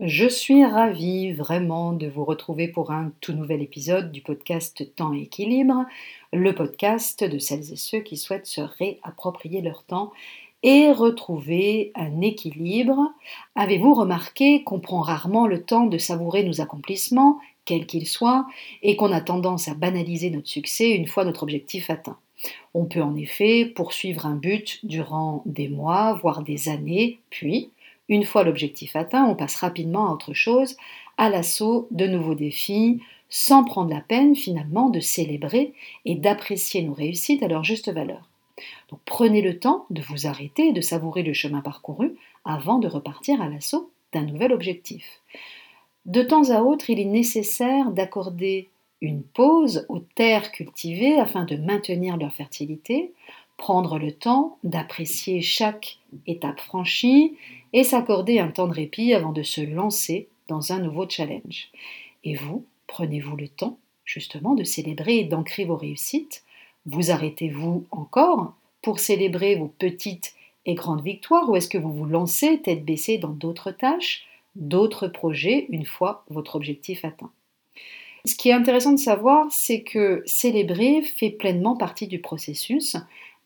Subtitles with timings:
[0.00, 5.12] Je suis ravie vraiment de vous retrouver pour un tout nouvel épisode du podcast Temps
[5.12, 5.84] et équilibre,
[6.32, 10.10] le podcast de celles et ceux qui souhaitent se réapproprier leur temps
[10.62, 13.12] et retrouver un équilibre.
[13.54, 18.46] Avez-vous remarqué qu'on prend rarement le temps de savourer nos accomplissements, quels qu'ils soient,
[18.82, 22.18] et qu'on a tendance à banaliser notre succès une fois notre objectif atteint?
[22.72, 27.68] On peut en effet poursuivre un but durant des mois, voire des années, puis
[28.12, 30.76] une fois l'objectif atteint, on passe rapidement à autre chose,
[31.16, 35.72] à l'assaut de nouveaux défis, sans prendre la peine finalement de célébrer
[36.04, 38.28] et d'apprécier nos réussites à leur juste valeur.
[38.90, 43.40] Donc prenez le temps de vous arrêter de savourer le chemin parcouru avant de repartir
[43.40, 45.22] à l'assaut d'un nouvel objectif.
[46.04, 48.68] De temps à autre, il est nécessaire d'accorder
[49.00, 53.14] une pause aux terres cultivées afin de maintenir leur fertilité,
[53.56, 57.38] prendre le temps d'apprécier chaque étape franchie
[57.72, 61.70] et s'accorder un temps de répit avant de se lancer dans un nouveau challenge.
[62.24, 66.44] Et vous, prenez-vous le temps justement de célébrer et d'ancrer vos réussites?
[66.86, 70.34] Vous arrêtez-vous encore pour célébrer vos petites
[70.66, 75.08] et grandes victoires ou est-ce que vous vous lancez tête baissée dans d'autres tâches, d'autres
[75.08, 77.30] projets une fois votre objectif atteint?
[78.24, 82.96] Ce qui est intéressant de savoir, c'est que célébrer fait pleinement partie du processus.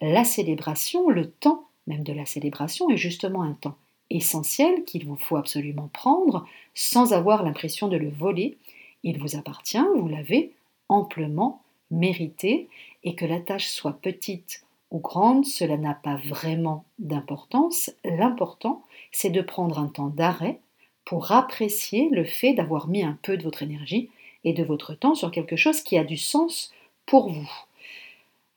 [0.00, 3.76] La célébration, le temps même de la célébration est justement un temps
[4.14, 8.56] essentiel qu'il vous faut absolument prendre sans avoir l'impression de le voler.
[9.02, 10.52] Il vous appartient, vous l'avez
[10.88, 12.68] amplement mérité
[13.02, 17.90] et que la tâche soit petite ou grande, cela n'a pas vraiment d'importance.
[18.04, 20.60] L'important, c'est de prendre un temps d'arrêt
[21.04, 24.08] pour apprécier le fait d'avoir mis un peu de votre énergie
[24.44, 26.72] et de votre temps sur quelque chose qui a du sens
[27.06, 27.50] pour vous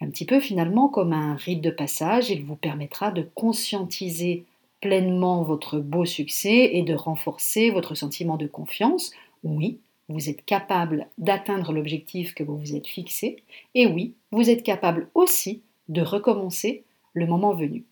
[0.00, 4.44] un petit peu finalement comme un rite de passage, il vous permettra de conscientiser
[4.80, 9.12] pleinement votre beau succès et de renforcer votre sentiment de confiance.
[9.42, 13.42] Oui, vous êtes capable d'atteindre l'objectif que vous vous êtes fixé,
[13.74, 17.84] et oui, vous êtes capable aussi de recommencer le moment venu.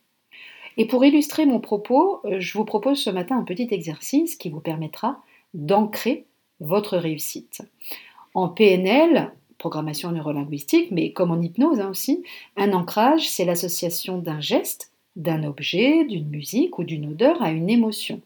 [0.76, 4.60] Et pour illustrer mon propos, je vous propose ce matin un petit exercice qui vous
[4.60, 5.22] permettra
[5.54, 6.26] d'ancrer
[6.60, 7.62] votre réussite.
[8.34, 12.24] En PNL, programmation neurolinguistique, mais comme en hypnose hein, aussi,
[12.56, 17.70] un ancrage, c'est l'association d'un geste, d'un objet, d'une musique ou d'une odeur à une
[17.70, 18.20] émotion.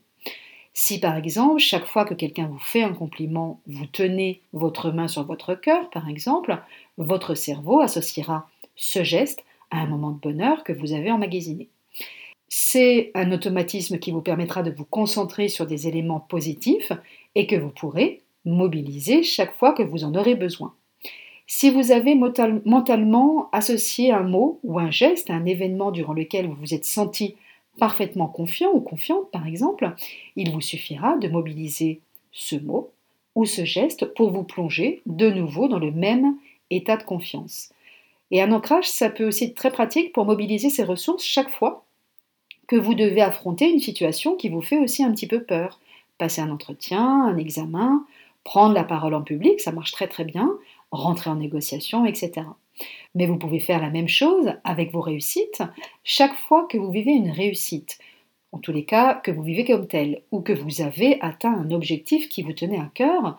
[0.75, 5.09] Si par exemple, chaque fois que quelqu'un vous fait un compliment, vous tenez votre main
[5.09, 6.57] sur votre cœur, par exemple,
[6.99, 11.69] votre cerveau associera ce geste à un moment de bonheur que vous avez emmagasiné.
[12.49, 16.93] C'est un automatisme qui vous permettra de vous concentrer sur des éléments positifs
[17.35, 20.75] et que vous pourrez mobiliser chaque fois que vous en aurez besoin.
[21.51, 26.47] Si vous avez mentalement associé un mot ou un geste à un événement durant lequel
[26.47, 27.37] vous vous êtes senti
[27.79, 29.91] parfaitement confiant ou confiante, par exemple,
[30.37, 32.01] il vous suffira de mobiliser
[32.33, 32.91] ce mot
[33.35, 36.37] ou ce geste pour vous plonger de nouveau dans le même
[36.69, 37.71] état de confiance.
[38.31, 41.83] Et un ancrage, ça peut aussi être très pratique pour mobiliser ces ressources chaque fois
[42.67, 45.81] que vous devez affronter une situation qui vous fait aussi un petit peu peur.
[46.19, 48.05] Passer un entretien, un examen,
[48.45, 50.51] prendre la parole en public, ça marche très très bien,
[50.91, 52.47] rentrer en négociation, etc.
[53.15, 55.63] Mais vous pouvez faire la même chose avec vos réussites
[56.05, 57.99] chaque fois que vous vivez une réussite,
[58.53, 61.71] en tous les cas que vous vivez comme tel, ou que vous avez atteint un
[61.71, 63.39] objectif qui vous tenait à cœur,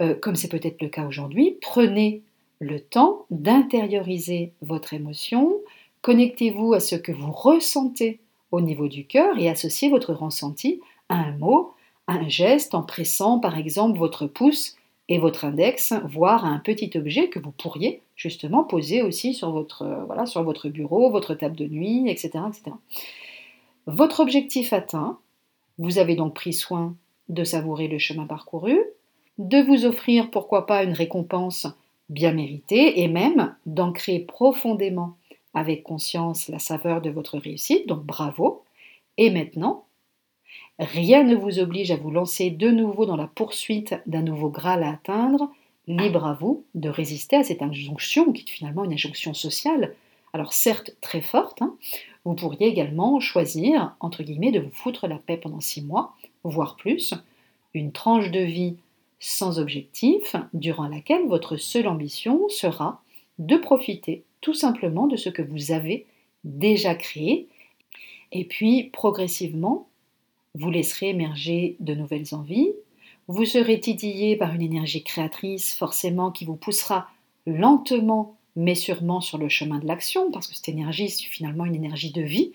[0.00, 2.22] euh, comme c'est peut-être le cas aujourd'hui, prenez
[2.60, 5.54] le temps d'intérioriser votre émotion,
[6.02, 8.20] connectez-vous à ce que vous ressentez
[8.52, 11.72] au niveau du cœur et associez votre ressenti à un mot,
[12.08, 14.76] un geste en pressant par exemple votre pouce
[15.08, 19.82] et votre index, voire un petit objet que vous pourriez justement poser aussi sur votre,
[19.82, 22.76] euh, voilà, sur votre bureau, votre table de nuit, etc., etc.
[23.86, 25.18] Votre objectif atteint,
[25.78, 26.96] vous avez donc pris soin
[27.28, 28.78] de savourer le chemin parcouru,
[29.38, 31.68] de vous offrir pourquoi pas une récompense
[32.08, 35.16] bien méritée et même d'ancrer profondément
[35.54, 38.62] avec conscience la saveur de votre réussite, donc bravo.
[39.18, 39.84] Et maintenant,
[40.78, 44.82] Rien ne vous oblige à vous lancer de nouveau dans la poursuite d'un nouveau Graal
[44.82, 45.50] à atteindre.
[45.88, 49.94] Libre à vous de résister à cette injonction, qui est finalement une injonction sociale,
[50.32, 51.62] alors certes très forte.
[51.62, 51.76] Hein.
[52.24, 56.76] vous pourriez également choisir, entre guillemets, de vous foutre la paix pendant six mois, voire
[56.76, 57.14] plus,
[57.72, 58.76] une tranche de vie
[59.20, 63.00] sans objectif, durant laquelle votre seule ambition sera
[63.38, 66.06] de profiter tout simplement de ce que vous avez
[66.44, 67.48] déjà créé,
[68.32, 69.88] et puis progressivement
[70.56, 72.72] vous laisserez émerger de nouvelles envies,
[73.28, 77.08] vous serez titillé par une énergie créatrice forcément qui vous poussera
[77.46, 81.74] lentement mais sûrement sur le chemin de l'action, parce que cette énergie, c'est finalement une
[81.74, 82.52] énergie de vie.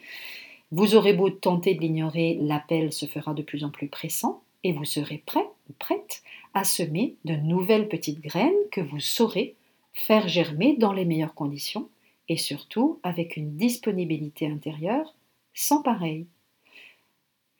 [0.71, 4.73] Vous aurez beau tenter de l'ignorer, l'appel se fera de plus en plus pressant, et
[4.73, 9.55] vous serez prêt ou prête à semer de nouvelles petites graines que vous saurez
[9.93, 11.89] faire germer dans les meilleures conditions
[12.29, 15.13] et surtout avec une disponibilité intérieure
[15.53, 16.25] sans pareil.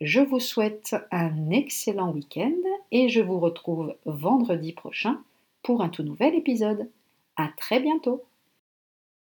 [0.02, 2.58] Je vous souhaite un excellent week-end
[2.92, 5.22] et je vous retrouve vendredi prochain
[5.62, 6.90] pour un tout nouvel épisode.
[7.36, 8.24] À très bientôt!